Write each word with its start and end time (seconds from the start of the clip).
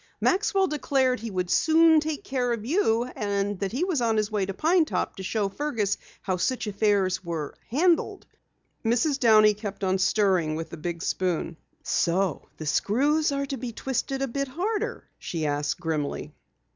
Maxwell 0.19 0.65
declared 0.65 1.19
he 1.19 1.29
would 1.29 1.51
soon 1.51 1.99
take 1.99 2.23
care 2.23 2.53
of 2.53 2.65
you, 2.65 3.03
and 3.15 3.59
that 3.59 3.71
he 3.71 3.83
was 3.83 4.01
on 4.01 4.17
his 4.17 4.31
way 4.31 4.47
to 4.47 4.53
Pine 4.55 4.83
Top 4.83 5.15
to 5.17 5.21
show 5.21 5.47
Fergus 5.47 5.95
how 6.23 6.37
such 6.37 6.65
affairs 6.65 7.23
were 7.23 7.53
handled." 7.69 8.25
Mrs. 8.83 9.19
Downey 9.19 9.53
kept 9.53 9.83
on 9.83 9.99
stirring 9.99 10.55
with 10.55 10.71
the 10.71 10.77
big 10.77 11.03
spoon. 11.03 11.55
"So 11.83 12.49
the 12.57 12.65
screws 12.65 13.31
are 13.31 13.45
to 13.45 13.57
be 13.57 13.73
twisted 13.73 14.23
a 14.23 14.27
bit 14.27 14.47
harder?" 14.47 15.07
she 15.19 15.45
asked 15.45 15.79
grimly. 15.79 16.33